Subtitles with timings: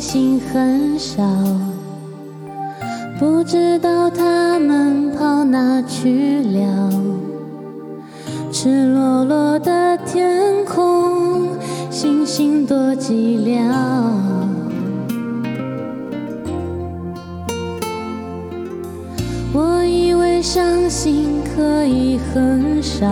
[0.00, 1.22] 星很少，
[3.18, 6.90] 不知道它们跑哪去了。
[8.50, 11.50] 赤裸裸的天空，
[11.90, 13.12] 星星多寂
[13.44, 13.70] 寥。
[19.52, 23.06] 我以为伤心可以很少，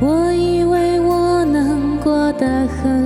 [0.00, 2.99] 我以为我能过得很，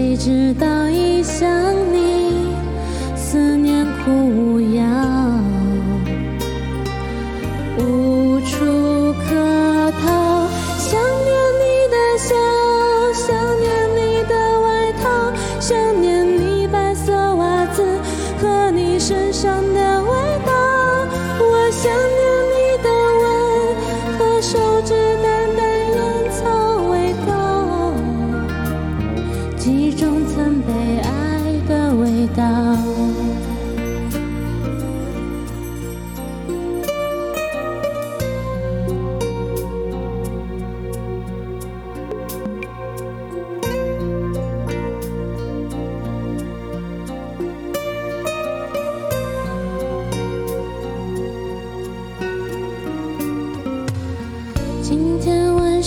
[0.00, 1.50] 谁知道一想
[1.92, 2.54] 你，
[3.16, 4.84] 思念苦无药，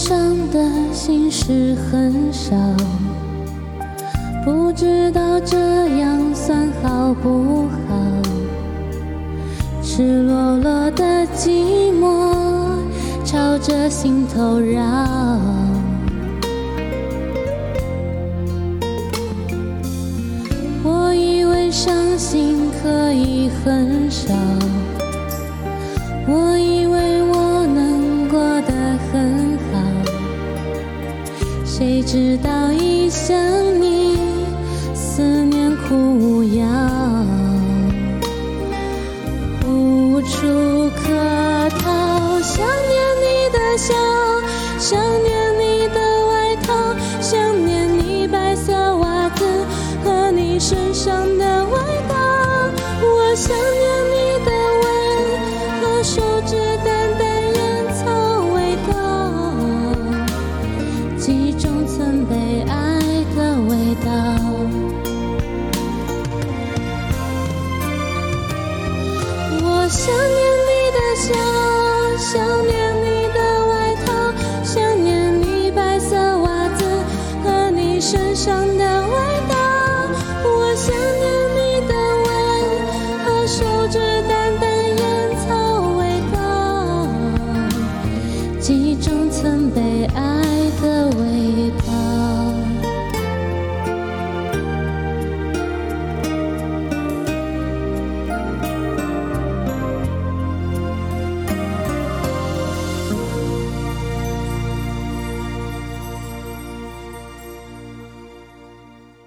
[0.01, 0.17] 上
[0.49, 0.59] 的
[0.91, 2.55] 心事很少，
[4.43, 5.55] 不知道这
[5.99, 7.95] 样算好不好？
[9.83, 11.05] 赤裸裸的
[11.37, 12.33] 寂寞
[13.23, 14.81] 朝着心头绕。
[20.83, 24.33] 我以为伤心可以很少，
[26.27, 26.80] 我以
[31.83, 33.35] 谁知道一想
[33.81, 34.15] 你，
[34.93, 36.63] 思念苦无药，
[39.65, 42.39] 无处可逃。
[42.39, 43.95] 想念你的笑，
[44.77, 45.40] 想念
[88.61, 89.20] 记忆中。